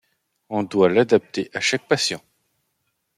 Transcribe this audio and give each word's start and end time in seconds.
On 0.49 0.63
doit 0.63 0.89
l'adapter 0.89 1.51
à 1.53 1.59
chaque 1.59 1.87
patient. 1.87 2.23